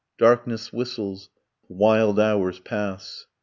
Darkness 0.17 0.73
whistles... 0.73 1.29
Wild 1.69 2.19
hours 2.19 2.59
pass 2.59 3.27